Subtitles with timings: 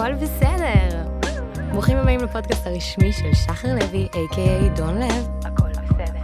[0.00, 1.04] הכל בסדר.
[1.72, 5.28] ברוכים הבאים לפודקאסט הרשמי של שחר לוי, a.k.a דון לב.
[5.44, 6.20] הכל בסדר.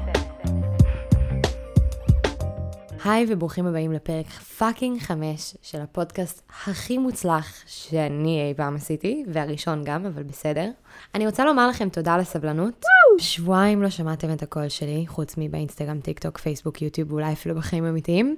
[3.04, 9.84] היי וברוכים הבאים לפרק fucking חמש של הפודקאסט הכי מוצלח שאני אי פעם עשיתי, והראשון
[9.84, 10.70] גם, אבל בסדר.
[11.14, 12.84] אני רוצה לומר לכם תודה על הסבלנות.
[13.18, 17.86] שבועיים לא שמעתם את הקול שלי, חוץ מבאינסטגרם, טיק טוק, פייסבוק, יוטיוב, אולי אפילו בחיים
[17.86, 18.36] אמיתיים.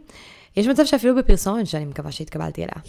[0.56, 2.82] יש מצב שאפילו בפרסומת שאני מקווה שהתקבלתי אליה.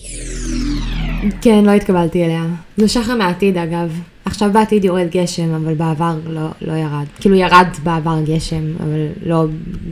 [1.42, 2.46] כן, לא התקבלתי אליה.
[2.78, 4.02] זו שחר מהעתיד אגב.
[4.26, 7.06] עכשיו בעתיד יורד גשם, אבל בעבר לא, לא ירד.
[7.20, 9.46] כאילו ירד בעבר גשם, אבל לא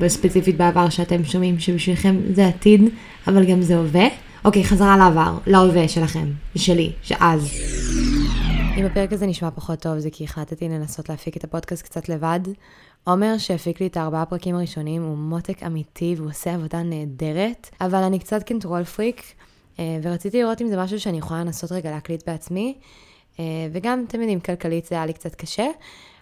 [0.08, 2.82] ספציפית בעבר שאתם שומעים שבשבילכם זה עתיד,
[3.28, 4.08] אבל גם זה הווה.
[4.46, 7.52] אוקיי, חזרה לעבר, להווה שלכם, שלי, שאז.
[8.78, 12.40] אם הפרק הזה נשמע פחות טוב, זה כי החלטתי לנסות להפיק את הפודקאסט קצת לבד.
[13.04, 18.04] עומר שהפיק לי את הארבעה פרקים הראשונים הוא מותק אמיתי והוא עושה עבודה נהדרת, אבל
[18.04, 19.22] אני קצת קנטרול פריק,
[20.02, 22.78] ורציתי לראות אם זה משהו שאני יכולה לנסות רגע להקליט בעצמי,
[23.40, 25.68] אה, וגם, אתם יודעים, כלכלית זה היה לי קצת קשה.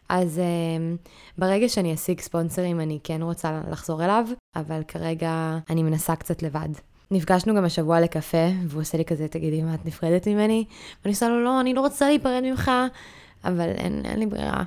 [0.10, 4.26] אז uh, ברגע שאני אשיג ספונסרים אני כן רוצה לחזור אליו,
[4.56, 6.70] אבל כרגע אני מנסה קצת לבד.
[7.12, 10.66] נפגשנו גם השבוע לקפה, והוא עושה לי כזה, תגידי, מה את נפרדת ממני?
[11.04, 12.72] ואני עושה לו, לא, אני לא רוצה להיפרד ממך,
[13.44, 14.64] אבל אין, אין לי ברירה.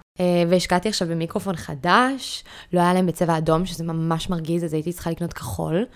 [0.48, 5.11] והשקעתי עכשיו במיקרופון חדש, לא היה להם בצבע אדום, שזה ממש מרגיז, אז הייתי צריכה
[5.11, 5.86] לקנות כחול,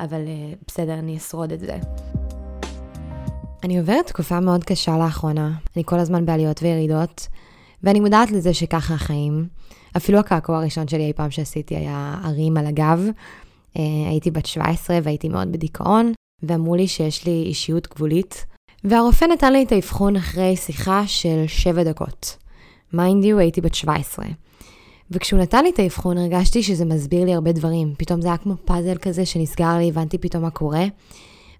[0.00, 0.20] אבל
[0.66, 1.78] בסדר, אני אשרוד את זה.
[3.62, 7.28] אני עוברת תקופה מאוד קשה לאחרונה, אני כל הזמן בעליות וירידות,
[7.82, 9.46] ואני מודעת לזה שככה החיים.
[9.96, 13.08] אפילו הקעקוע הראשון שלי אי פעם שעשיתי היה ערים על הגב.
[13.08, 18.46] Uh, הייתי בת 17 והייתי מאוד בדיכאון, ואמרו לי שיש לי אישיות גבולית,
[18.84, 22.36] והרופא נתן לי את האבחון אחרי שיחה של 7 דקות.
[22.92, 24.26] mind you, הייתי בת 17.
[25.10, 27.94] וכשהוא נתן לי את האבחון הרגשתי שזה מסביר לי הרבה דברים.
[27.98, 30.84] פתאום זה היה כמו פאזל כזה שנסגר לי, הבנתי פתאום מה קורה.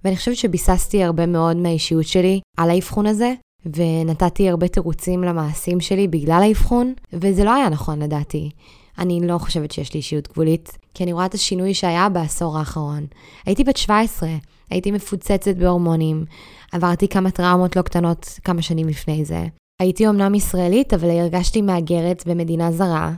[0.05, 3.34] ואני חושבת שביססתי הרבה מאוד מהאישיות שלי על האבחון הזה,
[3.67, 8.50] ונתתי הרבה תירוצים למעשים שלי בגלל האבחון, וזה לא היה נכון לדעתי.
[8.99, 13.06] אני לא חושבת שיש לי אישיות גבולית, כי אני רואה את השינוי שהיה בעשור האחרון.
[13.47, 14.28] הייתי בת 17,
[14.71, 16.25] הייתי מפוצצת בהורמונים,
[16.72, 19.47] עברתי כמה טראומות לא קטנות כמה שנים לפני זה.
[19.81, 23.12] הייתי אמנם ישראלית, אבל הרגשתי מהגרת במדינה זרה,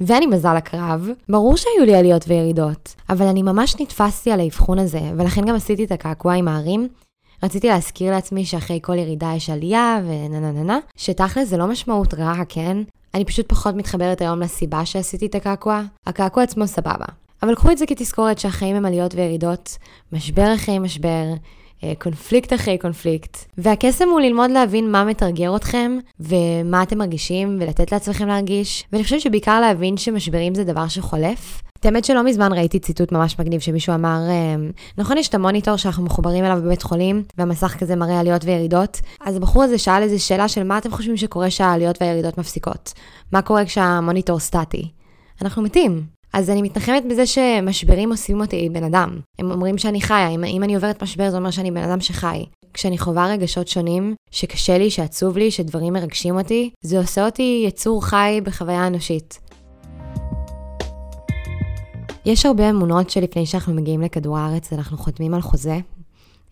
[0.00, 5.00] ואני מזל הקרב, ברור שהיו לי עליות וירידות, אבל אני ממש נתפסתי על האבחון הזה,
[5.16, 6.88] ולכן גם עשיתי את הקעקוע עם הערים.
[7.42, 11.66] רציתי להזכיר לעצמי שאחרי כל ירידה יש עלייה ונה נה נה נה, שתכל'ס זה לא
[11.66, 12.76] משמעות רעה, כן?
[13.14, 15.82] אני פשוט פחות מתחברת היום לסיבה שעשיתי את הקעקוע.
[16.06, 17.04] הקעקוע עצמו סבבה.
[17.42, 19.78] אבל קחו את זה כתזכורת שהחיים הם עליות וירידות,
[20.12, 21.24] משבר אחרי משבר,
[21.98, 23.36] קונפליקט אחרי קונפליקט.
[23.58, 28.84] והקסם הוא ללמוד להבין מה מתרגר אתכם, ומה אתם מרגישים, ולתת לעצמכם להרגיש.
[28.92, 31.62] ואני חושבת שבעיקר להבין שמשברים זה דבר שחולף.
[31.80, 34.54] את האמת שלא מזמן ראיתי ציטוט ממש מגניב שמישהו אמר, אה,
[34.98, 39.36] נכון יש את המוניטור שאנחנו מחוברים אליו בבית חולים, והמסך כזה מראה עליות וירידות, אז
[39.36, 42.92] הבחור הזה שאל איזה שאלה של מה אתם חושבים שקורה כשהעליות והירידות מפסיקות?
[43.32, 44.88] מה קורה כשהמוניטור סטטי?
[45.42, 46.13] אנחנו מתים.
[46.34, 49.18] אז אני מתנחמת בזה שמשברים עושים אותי בן אדם.
[49.38, 52.44] הם אומרים שאני חיה, אם, אם אני עוברת משבר זה אומר שאני בן אדם שחי.
[52.72, 58.04] כשאני חווה רגשות שונים, שקשה לי, שעצוב לי, שדברים מרגשים אותי, זה עושה אותי יצור
[58.04, 59.40] חי בחוויה אנושית.
[62.26, 65.78] יש הרבה אמונות שלפני שאנחנו מגיעים לכדור הארץ אנחנו חותמים על חוזה,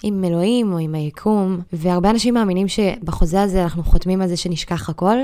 [0.03, 4.91] עם אלוהים או עם היקום, והרבה אנשים מאמינים שבחוזה הזה אנחנו חותמים על זה שנשכח
[4.91, 5.17] הכל,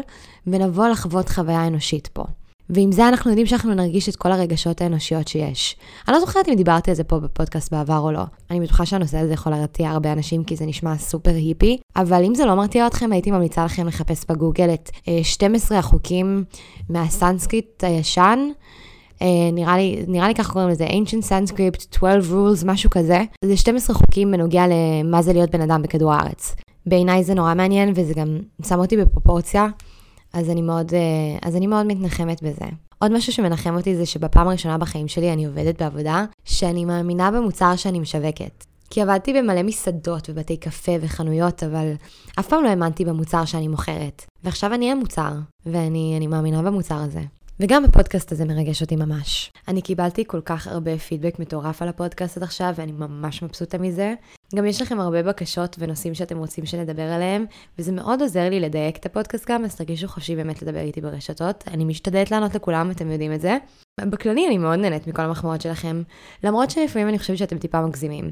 [0.47, 2.25] ונבוא לחוות חוויה אנושית פה.
[2.71, 5.77] ועם זה אנחנו יודעים שאנחנו נרגיש את כל הרגשות האנושיות שיש.
[6.09, 8.23] אני לא זוכרת אם דיברתי על זה פה בפודקאסט בעבר או לא.
[8.51, 12.35] אני בטוחה שהנושא הזה יכול להרתיע הרבה אנשים כי זה נשמע סופר היפי, אבל אם
[12.35, 14.91] זה לא מרתיע אתכם, הייתי ממליצה לכם לחפש בגוגל את
[15.23, 16.45] 12 אה, החוקים
[16.89, 18.39] מהסנסקריט הישן.
[19.19, 23.25] Uh, נראה לי, נראה לי ככה קוראים לזה, ancient Sanskrit, 12 rules, משהו כזה.
[23.45, 26.57] זה 12 חוקים בנוגע למה זה להיות בן אדם בכדור הארץ.
[26.87, 29.67] בעיניי זה נורא מעניין וזה גם שם אותי בפרופורציה
[30.39, 32.67] אז אני מאוד, אה, אז אני מאוד מתנחמת בזה.
[32.99, 37.77] עוד משהו שמנחם אותי זה שבפעם הראשונה בחיים שלי אני עובדת בעבודה שאני מאמינה במוצר
[37.77, 38.65] שאני משווקת.
[38.91, 41.93] כי עבדתי במלא מסעדות ובתי קפה וחנויות, אבל
[42.39, 44.25] אף פעם לא האמנתי במוצר שאני מוכרת.
[44.45, 45.33] ועכשיו אני המוצר,
[45.67, 47.23] ואני מאמינה במוצר הזה.
[47.61, 49.53] וגם הפודקאסט הזה מרגש אותי ממש.
[49.69, 54.15] אני קיבלתי כל כך הרבה פידבק מטורף על הפודקאסט עד עכשיו, ואני ממש מבסוטה מזה.
[54.55, 57.47] גם יש לכם הרבה בקשות ונושאים שאתם רוצים שנדבר עליהם,
[57.79, 61.65] וזה מאוד עוזר לי לדייק את הפודקאסט גם, אז תרגישו חופשי באמת לדבר איתי ברשתות.
[61.67, 63.59] אני משתדלת לענות לכולם, אתם יודעים את זה.
[64.01, 66.03] בכללי אני מאוד נהנית מכל המחמאות שלכם,
[66.45, 68.31] למרות שלפעמים אני חושבת שאתם טיפה מגזימים.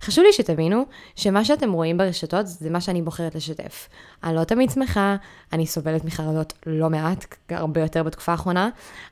[0.00, 0.84] חשוב לי שתבינו
[1.16, 3.88] שמה שאתם רואים ברשתות זה מה שאני בוחרת לשתף.
[4.24, 5.16] אני לא תמיד שמחה,
[5.52, 8.68] אני סובלת מחרדות לא מעט, הרבה יותר בתקופה האחרונה.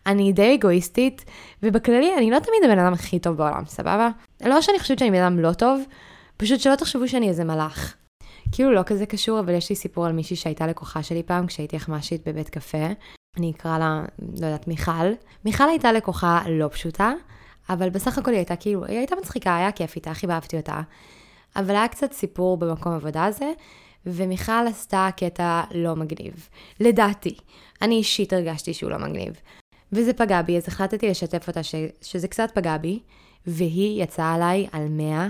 [0.07, 1.25] אני די אגואיסטית,
[1.63, 4.09] ובכללי אני לא תמיד הבן אדם הכי טוב בעולם, סבבה?
[4.45, 5.83] לא שאני חושבת שאני בן אדם לא טוב,
[6.43, 7.97] פשוט שלא תחשבו שאני איזה מלאך.
[8.53, 11.77] כאילו לא כזה קשור, אבל יש לי סיפור על מישהי שהייתה לקוחה שלי פעם כשהייתי
[11.77, 12.87] אחמשית בבית קפה.
[13.37, 15.13] אני אקרא לה, לא יודעת, מיכל.
[15.45, 17.13] מיכל הייתה לקוחה לא פשוטה,
[17.69, 20.81] אבל בסך הכל היא הייתה כאילו, היא הייתה מצחיקה, היה כיף איתה, הכי אהבתי אותה.
[21.57, 23.53] אבל היה קצת סיפור במקום עבודה הזה,
[24.07, 26.49] ומיכל עשתה קטע לא מגניב.
[26.81, 27.37] לדעתי.
[27.83, 29.33] אני אישית הרגשתי שהוא לא מגניב.
[29.93, 32.99] וזה פגע בי, אז החלטתי לשתף אותה ש, שזה קצת פגע בי,
[33.47, 35.29] והיא יצאה עליי על 100,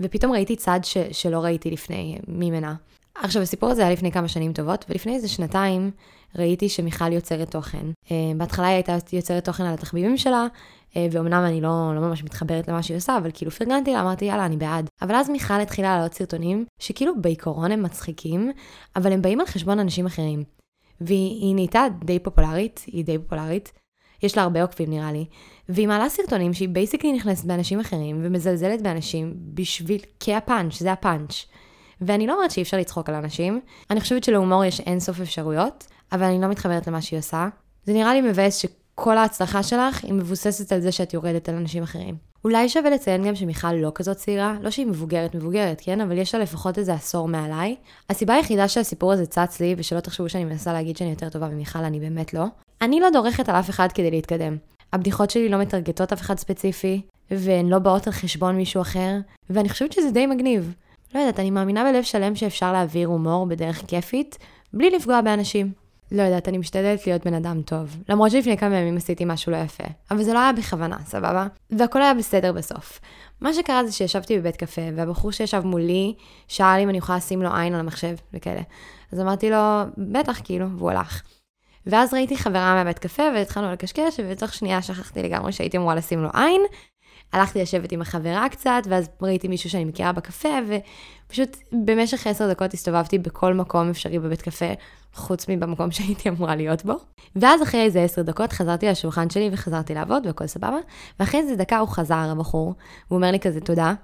[0.00, 2.74] ופתאום ראיתי צד ש, שלא ראיתי לפני ממנה.
[3.14, 5.90] עכשיו, הסיפור הזה היה לפני כמה שנים טובות, ולפני איזה שנתיים
[6.36, 7.86] ראיתי שמיכל יוצרת תוכן.
[8.04, 10.46] Uh, בהתחלה היא הייתה יוצרת תוכן על התחביבים שלה,
[10.92, 14.24] uh, ואומנם אני לא, לא ממש מתחברת למה שהיא עושה, אבל כאילו פרגנתי לה, אמרתי,
[14.24, 14.88] יאללה, אני בעד.
[15.02, 18.52] אבל אז מיכל התחילה לעלות סרטונים, שכאילו בעיקרון הם מצחיקים,
[18.96, 20.44] אבל הם באים על חשבון אנשים אחרים.
[21.00, 23.72] והיא נהייתה די פופולרית, היא די פופולרית,
[24.22, 25.24] יש לה הרבה עוקבים נראה לי,
[25.68, 31.46] והיא מעלה סרטונים שהיא basically נכנסת באנשים אחרים ומזלזלת באנשים בשביל, כהפאנץ', זה הפאנץ'.
[32.00, 33.60] ואני לא אומרת שאי אפשר לצחוק על אנשים,
[33.90, 37.48] אני חושבת שלהומור יש אינסוף אפשרויות, אבל אני לא מתחברת למה שהיא עושה.
[37.84, 41.82] זה נראה לי מבאס שכל ההצלחה שלך היא מבוססת על זה שאת יורדת על אנשים
[41.82, 42.31] אחרים.
[42.44, 46.00] אולי שווה לציין גם שמיכל לא כזאת צעירה, לא שהיא מבוגרת מבוגרת, כן?
[46.00, 47.76] אבל יש לה לפחות איזה עשור מעליי.
[48.10, 51.78] הסיבה היחידה שהסיפור הזה צץ לי, ושלא תחשבו שאני מנסה להגיד שאני יותר טובה ממיכל,
[51.78, 52.44] אני באמת לא.
[52.82, 54.56] אני לא דורכת על אף אחד כדי להתקדם.
[54.92, 59.16] הבדיחות שלי לא מטרגטות אף אחד ספציפי, והן לא באות על חשבון מישהו אחר,
[59.50, 60.74] ואני חושבת שזה די מגניב.
[61.14, 64.38] לא יודעת, אני מאמינה בלב שלם שאפשר להעביר הומור בדרך כיפית,
[64.72, 65.81] בלי לפגוע באנשים.
[66.12, 67.96] לא יודעת, אני משתדלת להיות בן אדם טוב.
[68.08, 69.84] למרות שלפני כמה ימים עשיתי משהו לא יפה.
[70.10, 71.46] אבל זה לא היה בכוונה, סבבה?
[71.70, 73.00] והכל היה בסדר בסוף.
[73.40, 76.14] מה שקרה זה שישבתי בבית קפה, והבחור שישב מולי
[76.48, 78.60] שאל אם אני יכולה לשים לו עין על המחשב וכאלה.
[79.12, 81.22] אז אמרתי לו, בטח, כאילו, והוא הלך.
[81.86, 86.28] ואז ראיתי חברה מהבית קפה והתחלנו לקשקש, ובתוך שנייה שכחתי לגמרי שהייתי אמורה לשים לו
[86.34, 86.62] עין.
[87.32, 90.48] הלכתי לשבת עם החברה קצת, ואז ראיתי מישהו שאני מכירה בקפה,
[91.28, 94.72] ופשוט במשך עשר דקות הסתובבתי בכל מקום אפשרי בבית קפה,
[95.14, 96.94] חוץ מבמקום שהייתי אמורה להיות בו.
[97.36, 100.78] ואז אחרי איזה עשר דקות חזרתי לשולחן שלי וחזרתי לעבוד והכל סבבה,
[101.20, 102.74] ואחרי איזה דקה הוא חזר, הבחור,
[103.08, 103.94] והוא אומר לי כזה תודה.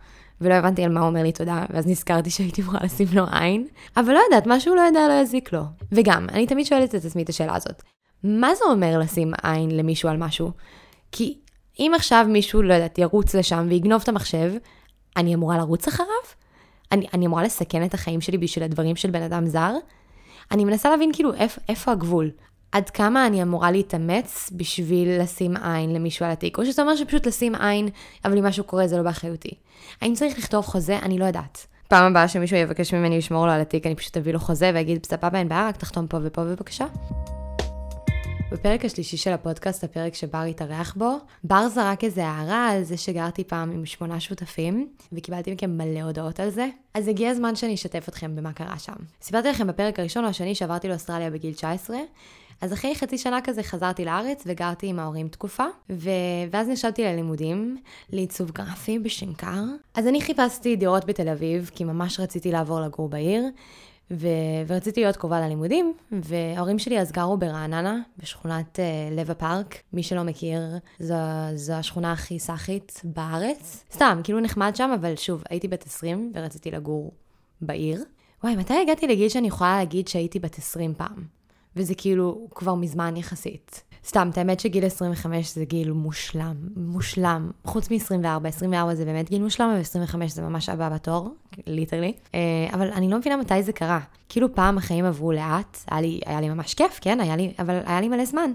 [0.41, 3.67] ולא הבנתי על מה הוא אומר לי תודה, ואז נזכרתי שהייתי אמורה לשים לו עין,
[3.97, 5.63] אבל לא יודעת, מה שהוא לא יודע לא יזיק לו.
[5.93, 7.83] וגם, אני תמיד שואלת את עצמי את השאלה הזאת,
[8.25, 10.51] מה זה אומר לשים עין למישהו על משהו?
[11.13, 11.39] כי
[11.79, 14.53] אם עכשיו מישהו, לא יודעת, ירוץ לשם ויגנוב את המחשב,
[15.17, 16.09] אני אמורה לרוץ אחריו?
[16.93, 19.73] אני, אני אמורה לסכן את החיים שלי בשביל הדברים של בן אדם זר?
[20.51, 22.31] אני מנסה להבין כאילו איפ, איפה הגבול.
[22.73, 27.27] עד כמה אני אמורה להתאמץ בשביל לשים עין למישהו על התיק, או שזה אומר שפשוט
[27.27, 27.89] לשים עין,
[28.25, 29.51] אבל אם משהו קורה זה לא באחריותי.
[30.03, 30.99] האם צריך לכתוב חוזה?
[30.99, 31.67] אני לא יודעת.
[31.89, 35.07] פעם הבאה שמישהו יבקש ממני לשמור לו על התיק, אני פשוט אביא לו חוזה ואגיד,
[35.07, 36.87] סבבה, אין בעיה, רק תחתום פה ופה בבקשה.
[38.53, 43.45] בפרק השלישי של הפודקאסט, הפרק שבר התארח בו, בר זרק איזה הערה על זה שגרתי
[43.45, 46.69] פעם עם שמונה שותפים, וקיבלתי מכם מלא הודעות על זה.
[46.95, 48.93] אז הגיע הזמן שאני אשתף אתכם במה קרה שם.
[49.23, 51.97] סיפרתי לכם בפרק הראשון או השני שעברתי לאוסטרליה בגיל 19,
[52.61, 56.11] אז אחרי חצי שנה כזה חזרתי לארץ וגרתי עם ההורים תקופה, ו...
[56.51, 57.77] ואז נשבתי ללימודים,
[58.13, 59.63] לעיצוב גרפי בשנקר.
[59.95, 63.45] אז אני חיפשתי דירות בתל אביב, כי ממש רציתי לעבור לגור בעיר,
[64.11, 64.29] ו...
[64.67, 69.83] ורציתי להיות קרובה ללימודים, וההורים שלי אז גרו ברעננה, בשכונת uh, לב הפארק.
[69.93, 70.63] מי שלא מכיר,
[70.99, 71.15] זו,
[71.55, 73.85] זו השכונה הכי סאחית בארץ.
[73.93, 77.13] סתם, כאילו נחמד שם, אבל שוב, הייתי בת 20 ורציתי לגור
[77.61, 78.05] בעיר.
[78.45, 81.25] וואי, מתי הגעתי לגיל שאני יכולה להגיד שהייתי בת 20 פעם?
[81.77, 83.83] וזה כאילו כבר מזמן יחסית.
[84.07, 87.51] סתם, את האמת שגיל 25 זה גיל מושלם, מושלם.
[87.65, 91.35] חוץ מ-24, 24 זה באמת גיל מושלם, ו-25 זה ממש הבא בתור,
[91.67, 92.13] ליטרלי.
[92.35, 92.41] אה,
[92.73, 94.01] אבל אני לא מבינה מתי זה קרה.
[94.29, 97.81] כאילו פעם החיים עברו לאט, היה לי, היה לי ממש כיף, כן, היה לי, אבל
[97.87, 98.51] היה לי מלא זמן.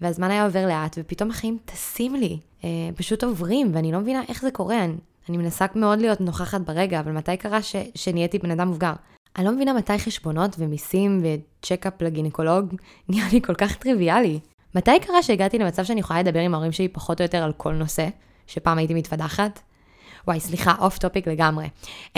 [0.00, 4.42] והזמן היה עובר לאט, ופתאום החיים טסים לי, אה, פשוט עוברים, ואני לא מבינה איך
[4.42, 4.84] זה קורה.
[4.84, 4.94] אני,
[5.28, 8.92] אני מנסה מאוד להיות נוכחת ברגע, אבל מתי קרה ש, שנהייתי בן אדם מבוגר?
[9.36, 12.74] אני לא מבינה מתי חשבונות ומיסים ו check-up לגינקולוג
[13.08, 14.40] נראה לי כל כך טריוויאלי.
[14.78, 17.72] מתי קרה שהגעתי למצב שאני יכולה לדבר עם ההורים שלי פחות או יותר על כל
[17.72, 18.08] נושא,
[18.46, 19.60] שפעם הייתי מתווכחת?
[20.26, 21.68] וואי, סליחה, off topic לגמרי.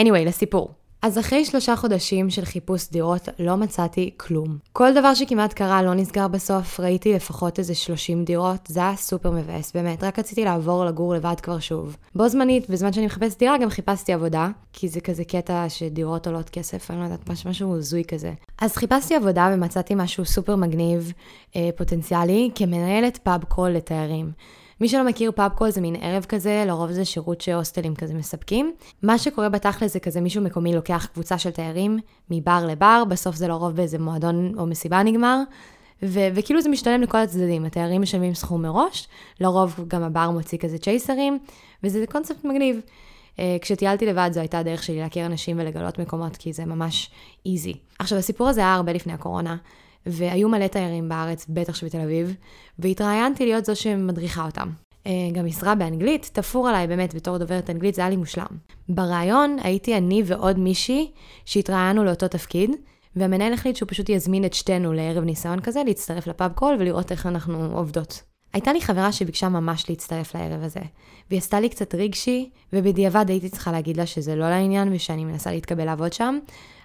[0.00, 0.74] anyway, לסיפור.
[1.02, 4.58] אז אחרי שלושה חודשים של חיפוש דירות לא מצאתי כלום.
[4.72, 9.30] כל דבר שכמעט קרה לא נסגר בסוף, ראיתי לפחות איזה 30 דירות, זה היה סופר
[9.30, 11.96] מבאס, באמת, רק רציתי לעבור לגור לבד כבר שוב.
[12.14, 16.50] בו זמנית, בזמן שאני מחפשת דירה גם חיפשתי עבודה, כי זה כזה קטע שדירות עולות
[16.50, 18.32] כסף, אני לא יודעת, משהו, משהו הזוי כזה.
[18.60, 21.12] אז חיפשתי עבודה ומצאתי משהו סופר מגניב,
[21.56, 24.32] אה, פוטנציאלי, כמנהלת pub crawl לתיירים.
[24.80, 28.72] מי שלא מכיר pub crawl זה מין ערב כזה, לרוב זה שירות שהוסטלים כזה מספקים.
[29.02, 31.98] מה שקורה בתכל'ס זה כזה מישהו מקומי לוקח קבוצה של תיירים
[32.30, 35.42] מבר לבר, בסוף זה לרוב באיזה מועדון או מסיבה נגמר.
[36.02, 39.08] ו- וכאילו זה משתלם לכל הצדדים, התיירים משלמים סכום מראש,
[39.40, 41.38] לרוב גם הבר מוציא כזה צ'ייסרים,
[41.84, 42.80] וזה קונספט מגניב.
[43.38, 47.10] אה, כשטיילתי לבד זו הייתה הדרך שלי להכיר אנשים ולגלות מקומות, כי זה ממש
[47.46, 47.74] איזי.
[47.98, 49.56] עכשיו, הסיפור הזה היה הרבה לפני הקורונה,
[50.06, 52.34] והיו מלא תיירים בארץ, בטח שבתל אביב,
[52.78, 54.68] והתראיינתי להיות זו שמדריכה אותם.
[55.06, 58.46] אה, גם משרה באנגלית, תפור עליי באמת בתור דוברת אנגלית, זה היה לי מושלם.
[58.88, 61.10] בריאיון הייתי אני ועוד מישהי
[61.44, 62.70] שהתראיינו לאותו תפקיד,
[63.16, 67.26] והמנהל החליט שהוא פשוט יזמין את שתינו לערב ניסיון כזה, להצטרף לפאב קול ולראות איך
[67.26, 68.22] אנחנו עובדות.
[68.52, 70.80] הייתה לי חברה שביקשה ממש להצטרף לערב הזה,
[71.30, 75.50] והיא עשתה לי קצת רגשי, ובדיעבד הייתי צריכה להגיד לה שזה לא לעניין ושאני מנסה
[75.50, 76.38] להתקבל לעבוד שם,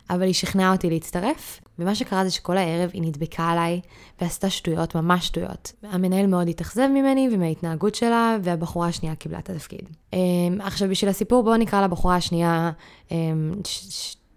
[0.09, 3.81] אבל היא שכנעה אותי להצטרף, ומה שקרה זה שכל הערב היא נדבקה עליי
[4.21, 5.73] ועשתה שטויות, ממש שטויות.
[5.83, 9.89] המנהל מאוד התאכזב ממני ומההתנהגות שלה, והבחורה השנייה קיבלה את התפקיד.
[10.13, 10.19] אמ,
[10.59, 12.71] עכשיו, בשביל הסיפור, בואו נקרא לבחורה השנייה
[13.11, 13.53] אמ,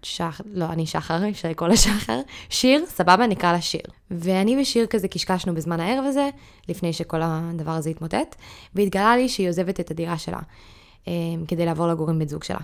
[0.03, 2.19] שחר, לא, אני שחר, אפשר לקרוא לה שחר.
[2.49, 3.81] שיר, סבבה, נקרא לה שיר.
[4.11, 6.29] ואני ושיר כזה קשקשנו בזמן הערב הזה,
[6.69, 8.35] לפני שכל הדבר הזה התמוטט,
[8.75, 10.39] והתגלה לי שהיא עוזבת את הדירה שלה,
[11.07, 11.13] אמ,
[11.47, 12.59] כדי לעבור לגור עם בן זוג שלה.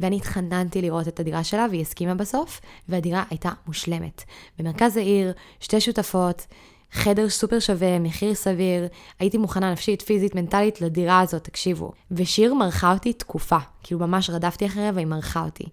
[0.00, 4.22] ואני התחננתי לראות את הדירה שלה, והיא הסכימה בסוף, והדירה הייתה מושלמת.
[4.58, 6.46] במרכז העיר, שתי שותפות,
[6.92, 8.86] חדר סופר שווה, מחיר סביר,
[9.18, 11.92] הייתי מוכנה נפשית, פיזית, מנטלית לדירה הזאת, תקשיבו.
[12.10, 15.64] ושיר מרחה אותי תקופה, כאילו ממש רדפתי אחריה והיא מרחה אותי.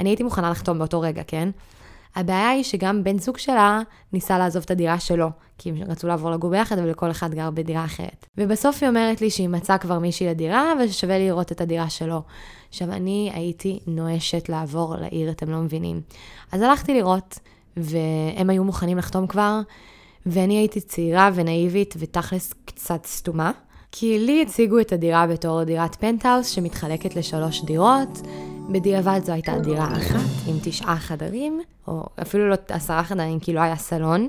[0.00, 1.48] אני הייתי מוכנה לחתום באותו רגע, כן?
[2.16, 3.80] הבעיה היא שגם בן זוג שלה
[4.12, 7.50] ניסה לעזוב את הדירה שלו, כי הם רצו לעבור לגור ביחד, אבל כל אחד גר
[7.50, 8.26] בדירה אחרת.
[8.38, 12.22] ובסוף היא אומרת לי שהיא מצאה כבר מישהי לדירה, וששווה לראות את הדירה שלו.
[12.68, 16.00] עכשיו, אני הייתי נואשת לעבור לעיר, אתם לא מבינים.
[16.52, 17.38] אז הלכתי לראות,
[17.76, 19.60] והם היו מוכנים לחתום כבר,
[20.26, 23.50] ואני הייתי צעירה ונאיבית ותכלס קצת סתומה.
[23.92, 28.20] כי לי הציגו את הדירה בתור דירת פנטהאוס שמתחלקת לשלוש דירות.
[28.68, 33.60] בדיעבד זו הייתה דירה אחת עם תשעה חדרים, או אפילו לא עשרה חדרים כי לא
[33.60, 34.28] היה סלון.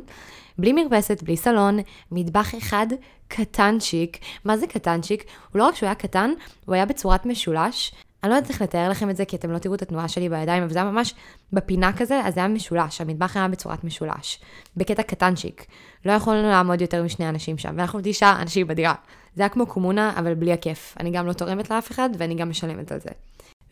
[0.57, 1.79] בלי מרפסת, בלי סלון,
[2.11, 2.87] מטבח אחד
[3.27, 4.17] קטנצ'יק.
[4.45, 5.23] מה זה קטנצ'יק?
[5.51, 6.31] הוא לא רק שהוא היה קטן,
[6.65, 7.91] הוא היה בצורת משולש.
[8.23, 10.29] אני לא יודעת איך לתאר לכם את זה, כי אתם לא תראו את התנועה שלי
[10.29, 11.13] בידיים, אבל זה היה ממש
[11.53, 14.39] בפינה כזה, אז זה היה משולש, המטבח היה בצורת משולש.
[14.77, 15.65] בקטע קטנצ'יק.
[16.05, 18.93] לא יכולנו לעמוד יותר משני אנשים שם, ואנחנו תשעה אנשים בדירה.
[19.35, 20.95] זה היה כמו קומונה, אבל בלי הכיף.
[20.99, 23.09] אני גם לא תורמת לאף אחד, ואני גם משלמת על זה.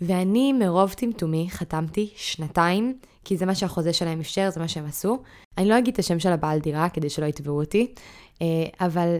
[0.01, 5.20] ואני מרוב טמטומי חתמתי שנתיים, כי זה מה שהחוזה שלהם אפשר, זה מה שהם עשו.
[5.58, 7.94] אני לא אגיד את השם של הבעל דירה, כדי שלא יתבעו אותי,
[8.42, 8.48] אה,
[8.80, 9.18] אבל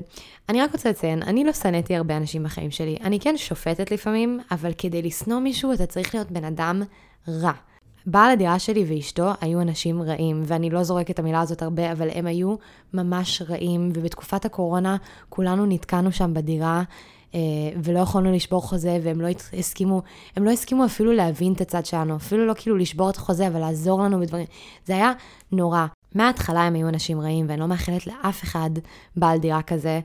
[0.50, 2.98] אני רק רוצה לציין, אני לא שנאתי הרבה אנשים בחיים שלי.
[3.04, 6.84] אני כן שופטת לפעמים, אבל כדי לשנוא מישהו אתה צריך להיות בן אדם
[7.28, 7.52] רע.
[8.06, 12.10] בעל הדירה שלי ואשתו היו אנשים רעים, ואני לא זורקת את המילה הזאת הרבה, אבל
[12.14, 12.56] הם היו
[12.94, 14.98] ממש רעים, ובתקופת הקורונה
[15.30, 16.84] כולנו נתקענו שם בדירה,
[17.84, 20.02] ולא יכולנו לשבור חוזה, והם לא הסכימו,
[20.36, 23.60] הם לא הסכימו אפילו להבין את הצד שלנו, אפילו לא כאילו לשבור את החוזה, אבל
[23.60, 24.46] לעזור לנו בדברים.
[24.86, 25.12] זה היה
[25.52, 25.86] נורא.
[26.16, 28.70] מההתחלה הם היו אנשים רעים, ואני לא מאחלת לאף אחד
[29.16, 30.00] בעל דירה כזה.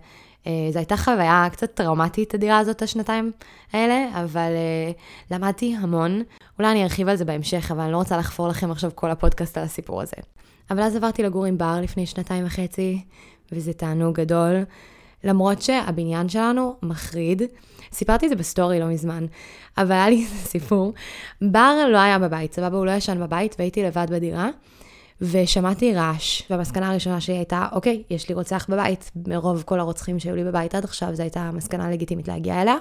[0.46, 3.32] אה, זו הייתה חוויה קצת טראומטית, הדירה הזאת, השנתיים
[3.72, 6.22] האלה, אבל uh, למדתי המון.
[6.58, 9.58] אולי אני ארחיב על זה בהמשך, אבל אני לא רוצה לחפור לכם עכשיו כל הפודקאסט
[9.58, 10.16] על הסיפור הזה.
[10.70, 13.04] אבל אז עברתי לגור עם בר לפני שנתיים וחצי,
[13.52, 14.64] וזה תענוג גדול.
[15.24, 17.42] למרות שהבניין שלנו מחריד.
[17.92, 19.26] סיפרתי את זה בסטורי לא מזמן,
[19.78, 20.92] אבל היה לי סיפור.
[21.42, 24.48] בר לא היה בבית, סבבה, הוא לא ישן בבית, והייתי לבד בדירה.
[25.20, 29.10] ושמעתי רעש, והמסקנה הראשונה שלי הייתה, אוקיי, יש לי רוצח בבית.
[29.26, 32.76] מרוב כל הרוצחים שהיו לי בבית עד עכשיו, זו הייתה המסקנה לגיטימית להגיע אליה.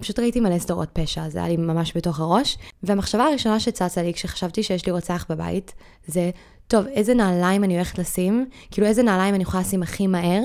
[0.00, 2.58] פשוט ראיתי מלא סדרות פשע, זה היה לי ממש בתוך הראש.
[2.82, 5.74] והמחשבה הראשונה שצצה לי כשחשבתי שיש לי רוצח בבית,
[6.06, 6.30] זה,
[6.68, 10.42] טוב, איזה נעליים אני הולכת לשים, כאילו איזה נעליים אני יכולה לשים הכי מהר,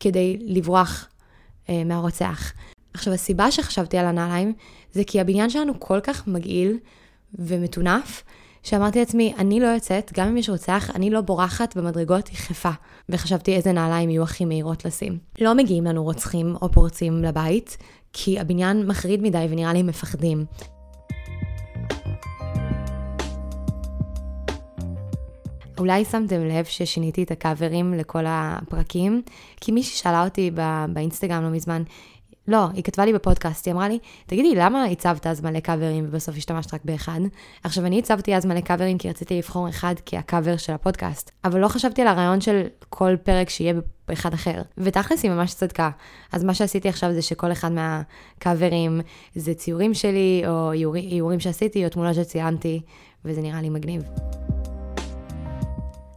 [0.00, 1.08] כדי לברוח
[1.68, 2.52] אה, מהרוצח.
[2.94, 4.52] עכשיו, הסיבה שחשבתי על הנעליים,
[4.92, 6.78] זה כי הבניין שלנו כל כך מגעיל
[7.34, 8.24] ומטונף,
[8.62, 12.70] שאמרתי לעצמי, אני לא יוצאת, גם אם יש רוצח, אני לא בורחת במדרגות יחפה.
[13.08, 15.18] וחשבתי איזה נעליים יהיו הכי מהירות לשים.
[15.40, 17.76] לא מגיעים לנו רוצחים או פורצים לבית,
[18.12, 20.44] כי הבניין מחריד מדי ונראה לי מפחדים.
[25.80, 29.22] אולי שמתם לב ששיניתי את הקאברים לכל הפרקים,
[29.60, 30.50] כי מישהי שאלה אותי
[30.88, 31.82] באינסטגרם לא מזמן,
[32.48, 36.36] לא, היא כתבה לי בפודקאסט, היא אמרה לי, תגידי, למה הצבת אז מלא קאברים ובסוף
[36.36, 37.20] השתמשת רק באחד?
[37.64, 41.68] עכשיו, אני הצבתי אז מלא קאברים כי רציתי לבחור אחד כהקאבר של הפודקאסט, אבל לא
[41.68, 43.74] חשבתי על הרעיון של כל פרק שיהיה
[44.08, 44.62] באחד אחר.
[44.78, 45.90] ותכלס היא ממש צדקה.
[46.32, 49.00] אז מה שעשיתי עכשיו זה שכל אחד מהקאברים
[49.34, 52.80] זה ציורים שלי, או איורים שעשיתי, או תמונות שציינתי,
[53.24, 54.02] וזה נראה לי מגניב.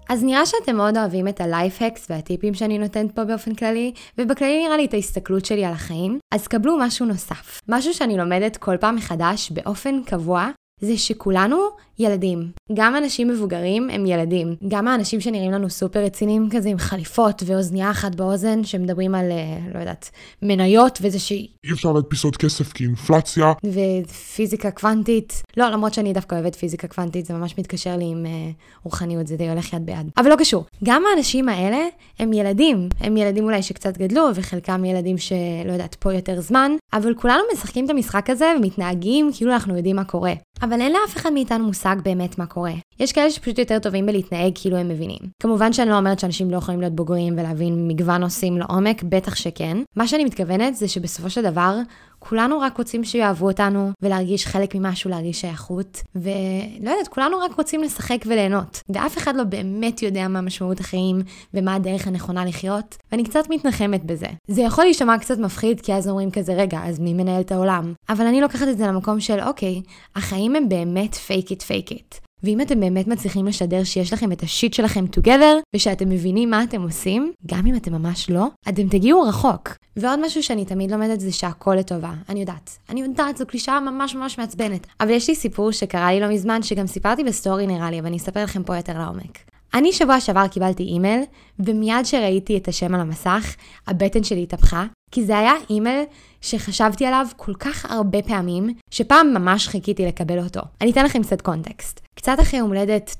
[0.09, 4.77] אז נראה שאתם מאוד אוהבים את הלייפהקס והטיפים שאני נותנת פה באופן כללי, ובכללי נראה
[4.77, 7.61] לי את ההסתכלות שלי על החיים, אז קבלו משהו נוסף.
[7.69, 10.49] משהו שאני לומדת כל פעם מחדש באופן קבוע,
[10.81, 11.57] זה שכולנו
[11.99, 12.51] ילדים.
[12.73, 14.55] גם אנשים מבוגרים הם ילדים.
[14.67, 19.57] גם האנשים שנראים לנו סופר רציניים כזה עם חליפות ואוזנייה אחת באוזן, שמדברים על, אה,
[19.73, 20.09] לא יודעת,
[20.41, 21.47] מניות וזה שהיא...
[21.63, 23.53] אי אפשר להדפיס עוד כסף כי אינפלציה.
[23.65, 25.43] ופיזיקה קוונטית.
[25.57, 29.35] לא, למרות שאני דווקא אוהבת פיזיקה קוונטית, זה ממש מתקשר לי עם uh, רוחניות, זה
[29.35, 30.11] די הולך יד ביד.
[30.17, 30.65] אבל לא קשור.
[30.83, 31.79] גם האנשים האלה
[32.19, 32.89] הם ילדים.
[32.99, 37.85] הם ילדים אולי שקצת גדלו, וחלקם ילדים שלא יודעת, פה יותר זמן, אבל כולנו משחקים
[37.85, 40.33] את המשחק הזה ומתנהגים כאילו אנחנו יודעים מה קורה.
[40.61, 42.73] אבל אין לאף אחד מאיתנו מושג באמת מה קורה.
[43.03, 45.19] יש כאלה שפשוט יותר טובים בלהתנהג כאילו הם מבינים.
[45.39, 49.77] כמובן שאני לא אומרת שאנשים לא יכולים להיות בוגרים ולהבין מגוון נושאים לעומק, בטח שכן.
[49.95, 51.77] מה שאני מתכוונת זה שבסופו של דבר,
[52.19, 57.83] כולנו רק רוצים שיאהבו אותנו, ולהרגיש חלק ממשהו, להרגיש שייכות, ולא יודעת, כולנו רק רוצים
[57.83, 58.81] לשחק וליהנות.
[58.89, 61.21] ואף אחד לא באמת יודע מה משמעות החיים,
[61.53, 64.27] ומה הדרך הנכונה לחיות, ואני קצת מתנחמת בזה.
[64.47, 67.93] זה יכול להישמע קצת מפחיד, כי אז אומרים כזה, רגע, אז מי מנהל את העולם?
[68.09, 69.81] אבל אני לוקחת את זה למקום של, אוקיי,
[70.15, 72.23] החיים הם באמת fake it fake it.
[72.43, 76.63] ואם אתם באמת מצליחים לשדר שיש לכם את ה shit שלכם together, ושאתם מבינים מה
[76.63, 79.69] אתם עושים, גם אם אתם ממש לא, אתם תגיעו רחוק.
[79.97, 82.13] ועוד משהו שאני תמיד לומדת זה שהכל לטובה.
[82.29, 82.77] אני יודעת.
[82.89, 84.87] אני יודעת, זו קלישאה ממש ממש מעצבנת.
[84.99, 88.17] אבל יש לי סיפור שקרה לי לא מזמן, שגם סיפרתי בסטורי נראה לי, אבל אני
[88.17, 89.52] אספר לכם פה יותר לעומק.
[89.73, 91.21] אני שבוע שעבר קיבלתי אימייל,
[91.59, 93.55] ומיד שראיתי את השם על המסך,
[93.87, 96.03] הבטן שלי התהפכה, כי זה היה אימייל
[96.41, 100.61] שחשבתי עליו כל כך הרבה פעמים, שפעם ממש חיכיתי לקבל אותו.
[100.81, 101.99] אני אתן לכם קצת קונטקסט.
[102.15, 103.15] קצת אחרי יום הולדת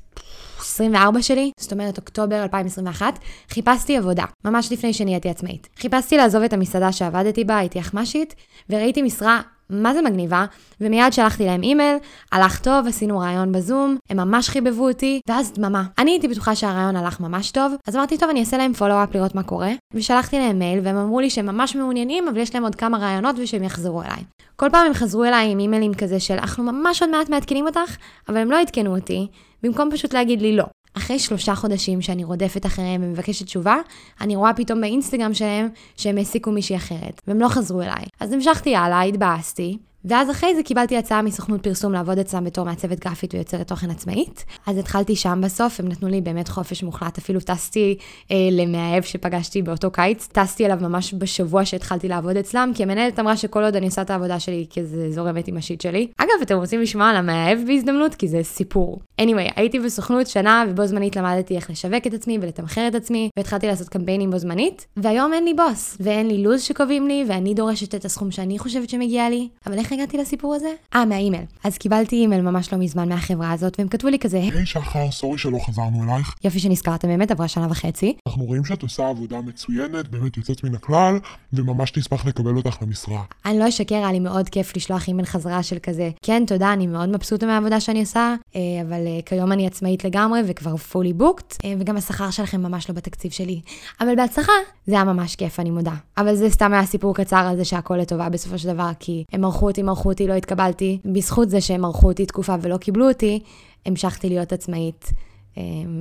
[0.58, 3.18] 24 שלי, זאת אומרת אוקטובר 2021,
[3.50, 5.68] חיפשתי עבודה, ממש לפני שנהייתי עצמאית.
[5.78, 8.34] חיפשתי לעזוב את המסעדה שעבדתי בה, הייתי אחמ"שית,
[8.70, 9.40] וראיתי משרה
[9.70, 10.44] מה זה מגניבה,
[10.80, 11.96] ומיד שלחתי להם אימייל,
[12.32, 15.84] הלך טוב, עשינו ראיון בזום, הם ממש חיבבו אותי, ואז דממה.
[15.98, 19.34] אני הייתי בטוחה שהראיון הלך ממש טוב, אז אמרתי, טוב, אני אעשה להם follow-up לראות
[19.34, 22.74] מה קורה, ושלחתי להם מייל, והם אמרו לי שהם ממש מעוניינים, אבל יש להם עוד
[22.74, 24.24] כמה ראיונות ושהם יחזרו אליי.
[24.56, 27.96] כל פעם הם חזרו אליי עם אימיילים כזה של, אנחנו ממש עוד מעט מעדכנים אותך,
[28.28, 29.26] אבל הם לא עדכנו אותי,
[29.62, 30.64] במקום פשוט להגיד לי לא.
[30.96, 33.76] אחרי שלושה חודשים שאני רודפת אחריהם ומבקשת תשובה,
[34.20, 38.04] אני רואה פתאום באינסטגרם שלהם שהם העסיקו מישהי אחרת, והם לא חזרו אליי.
[38.20, 43.04] אז המשכתי הלאה, התבאסתי, ואז אחרי זה קיבלתי הצעה מסוכנות פרסום לעבוד אצלם בתור מעצבת
[43.04, 44.44] גרפית ויוצרת תוכן עצמאית.
[44.66, 47.96] אז התחלתי שם בסוף, הם נתנו לי באמת חופש מוחלט, אפילו טסתי
[48.30, 53.36] אה, למאהב שפגשתי באותו קיץ, טסתי אליו ממש בשבוע שהתחלתי לעבוד אצלם, כי המנהלת אמרה
[53.36, 56.08] שכל עוד אני עושה את העבודה שלי, כי זה זורמת עם השיט שלי.
[56.16, 58.14] אגב, אתם רוצים לשמוע על המאהב בהזדמנות?
[58.14, 59.00] כי זה סיפור.
[59.20, 63.66] anyway, הייתי בסוכנות שנה, ובו זמנית למדתי איך לשווק את עצמי ולתמחר את עצמי, והתחלתי
[63.66, 67.94] לעשות קמפיינים בו זמנית, והיום אין לי בוס, ואין לי לו"ז שקובעים לי, ואני דורשת
[67.94, 70.68] את הסכום שאני חושבת שמגיע לי, אבל איך הגעתי לסיפור הזה?
[70.94, 71.44] אה, מהאימייל.
[71.64, 75.38] אז קיבלתי אימייל ממש לא מזמן מהחברה הזאת, והם כתבו לי כזה, היי שחר, sorry
[75.38, 76.34] שלא חזרנו אלייך.
[76.44, 78.16] יופי שנזכרתם באמת, עברה שנה וחצי.
[78.28, 81.18] אנחנו רואים שאת עושה עבודה מצוינת, באמת יוצאת מן הכלל,
[81.52, 83.22] וממש נשמח לקבל אותך למשרה.
[83.44, 86.86] אני לא אשקר, היה לי מאוד כיף לשלוח אימייל חזרה של כזה, כן, תודה, אני
[86.86, 91.56] מאוד מבסוטה מהעבודה שאני עושה, אה, אבל אה, כיום אני עצמאית לגמרי וכבר fully booked,
[91.64, 93.60] אה, וגם השכר שלכם ממש לא בתקציב שלי.
[94.00, 94.52] אבל בהצלחה,
[94.86, 95.94] זה היה ממש כיף, אני מודה.
[96.18, 99.44] אבל זה סתם היה סיפור קצר על זה שהכל לטובה בסופו של דבר, כי הם
[99.44, 100.98] ערכו אותי, מרחו אותי, לא התקבלתי.
[101.04, 103.40] בזכות זה שהם ערכו אותי תקופה ולא קיבלו אותי,
[103.86, 105.12] המשכתי להיות עצמאית.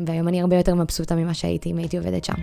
[0.08, 2.34] והיום אני הרבה יותר מבסוטה ממה שהייתי אם הייתי עובדת שם.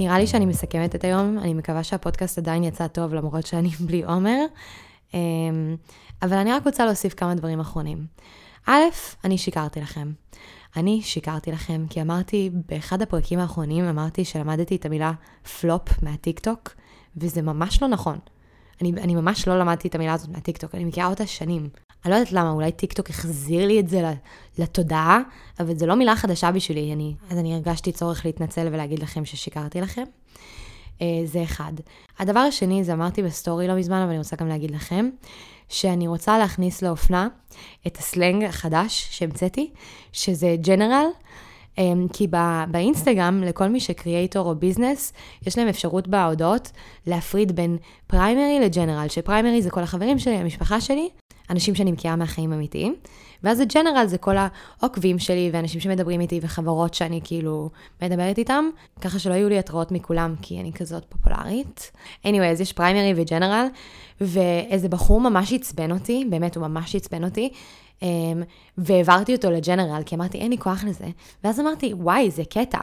[0.00, 4.04] נראה לי שאני מסכמת את היום, אני מקווה שהפודקאסט עדיין יצא טוב למרות שאני בלי
[4.04, 4.38] עומר.
[6.22, 8.06] אבל אני רק רוצה להוסיף כמה דברים אחרונים.
[8.66, 8.80] א',
[9.24, 10.12] אני שיקרתי לכם.
[10.76, 15.12] אני שיקרתי לכם כי אמרתי, באחד הפרקים האחרונים אמרתי שלמדתי את המילה
[15.60, 16.70] פלופ מהטיקטוק,
[17.16, 18.18] וזה ממש לא נכון.
[18.80, 21.68] אני, אני ממש לא למדתי את המילה הזאת מהטיקטוק, אני מכירה אותה שנים.
[22.04, 24.12] אני לא יודעת למה, אולי טיקטוק החזיר לי את זה
[24.58, 25.20] לתודעה,
[25.60, 29.80] אבל זו לא מילה חדשה בשבילי, אני, אז אני הרגשתי צורך להתנצל ולהגיד לכם ששיקרתי
[29.80, 30.04] לכם.
[31.02, 31.72] אה, זה אחד.
[32.18, 35.10] הדבר השני, זה אמרתי בסטורי לא מזמן, אבל אני רוצה גם להגיד לכם,
[35.68, 37.28] שאני רוצה להכניס לאופנה
[37.86, 39.70] את הסלנג החדש שהמצאתי,
[40.12, 41.06] שזה ג'נרל.
[41.78, 42.26] אמ, כי
[42.70, 45.12] באינסטגרם, לכל מי שקריאייטור או ביזנס,
[45.46, 46.70] יש להם אפשרות בהודעות
[47.06, 51.08] להפריד בין פריימרי לג'נרל, שפריימרי זה כל החברים שלי, המשפחה שלי,
[51.50, 52.94] אנשים שאני מכירה מהחיים אמיתיים,
[53.42, 54.36] ואז הג'נרל זה כל
[54.80, 57.70] העוקבים שלי ואנשים שמדברים איתי וחברות שאני כאילו
[58.02, 58.64] מדברת איתם,
[59.00, 61.92] ככה שלא יהיו לי התראות מכולם, כי אני כזאת פופולרית.
[62.24, 63.66] anyway, אז יש פריימרי וג'נרל,
[64.20, 67.52] ואיזה בחור ממש עצבן אותי, באמת הוא ממש עצבן אותי,
[68.78, 71.06] והעברתי אותו לג'נרל, כי אמרתי, אין לי כוח לזה.
[71.44, 72.78] ואז אמרתי, וואי, זה קטע,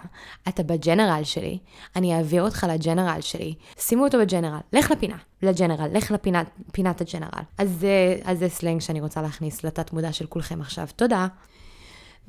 [0.47, 1.57] אתה בג'נרל שלי,
[1.95, 3.53] אני אעביר אותך לג'נרל שלי.
[3.79, 7.43] שימו אותו בג'נרל, לך לפינה, לג'נרל, לך לפינת הג'נרל.
[7.57, 10.87] אז זה, אז זה סלנג שאני רוצה להכניס לתת מודע של כולכם עכשיו.
[10.95, 11.27] תודה.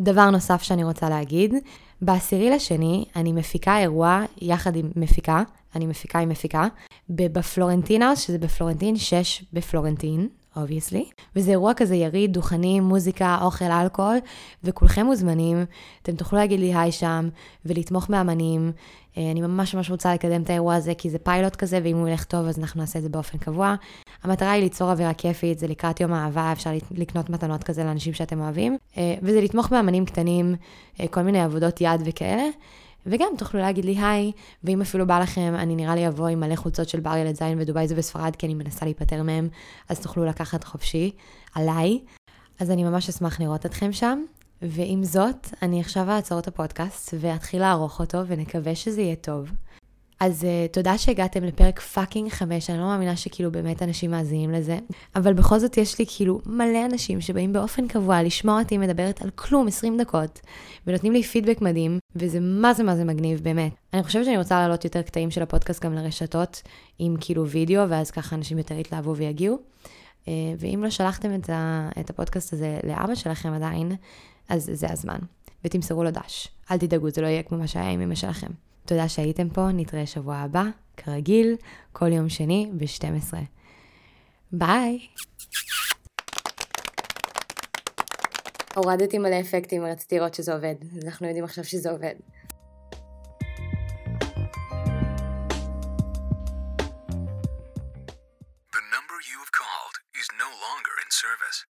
[0.01, 1.55] דבר נוסף שאני רוצה להגיד,
[2.03, 5.43] בעשירי לשני אני מפיקה אירוע יחד עם מפיקה,
[5.77, 6.67] אני מפיקה עם מפיקה,
[7.11, 11.05] בפלורנטינהאוס, שזה בפלורנטין 6 בפלורנטין, obviously.
[11.37, 14.19] וזה אירוע כזה יריד, דוכנים, מוזיקה, אוכל, אלכוהול,
[14.65, 15.65] וכולכם מוזמנים.
[16.03, 17.29] אתם תוכלו להגיד לי היי שם,
[17.67, 18.73] ולתמוך באמנים.
[19.19, 22.09] אה, אני ממש ממש רוצה לקדם את האירוע הזה, כי זה פיילוט כזה, ואם הוא
[22.09, 23.75] ילך טוב, אז אנחנו נעשה את זה באופן קבוע.
[24.23, 28.41] המטרה היא ליצור אווירה כיפית, זה לקראת יום האהבה, אפשר לקנות מתנות כזה לאנשים שאתם
[28.41, 28.77] אוהבים.
[28.97, 30.55] אה, וזה לתמוך באמנים קטנים,
[31.01, 32.45] אה, כל מיני עבודות יד וכאלה.
[33.07, 34.33] וגם תוכלו להגיד לי היי,
[34.65, 37.59] ואם אפילו בא לכם, אני נראה לי אבוא עם מלא חולצות של בר ילד זין
[37.61, 39.49] ודובאי זה בספרד, כי אני מנסה להיפטר מהם,
[39.89, 41.11] אז תוכלו לקחת חופשי
[41.55, 41.99] עליי.
[42.61, 44.25] אז אני ממש אשמח לראות אתכם שם.
[44.63, 49.51] ועם זאת, אני עכשיו אעצור את הפודקאסט ואתחיל לערוך אותו, ונקווה שזה יהיה טוב.
[50.21, 54.79] אז אה, תודה שהגעתם לפרק fucking 5, אני לא מאמינה שכאילו באמת אנשים מאזינים לזה,
[55.17, 59.31] אבל בכל זאת יש לי כאילו מלא אנשים שבאים באופן קבוע לשמוע אותי מדברת על
[59.31, 60.41] כלום 20 דקות,
[60.87, 63.73] ונותנים לי פידבק מדהים, וזה מה זה מה זה מגניב, באמת.
[63.95, 66.63] אני חושבת שאני רוצה להעלות יותר קטעים של הפודקאסט גם לרשתות,
[66.99, 69.59] עם כאילו וידאו, ואז ככה אנשים יותר יתלהבו ויגיעו.
[70.25, 70.29] Uh,
[70.59, 73.93] ואם לא שלחתם את, ה, את הפודקאסט הזה לאבא שלכם עדיין,
[74.49, 75.19] אז זה הזמן.
[75.65, 76.49] ותמסרו לו דש.
[76.71, 78.70] אל תדאגו, זה לא יהיה כמו מה שהיה עם אמא שלכם.
[78.91, 80.63] תודה שהייתם פה, נתראה שבוע הבא,
[80.97, 81.57] כרגיל,
[81.93, 83.35] כל יום שני ב-12.
[84.53, 85.09] ביי!
[88.75, 90.75] הורדתי מלא אפקטים, רציתי לראות שזה עובד.
[91.05, 92.15] אנחנו יודעים עכשיו שזה עובד.
[98.75, 101.65] The number you have called is no longer in service.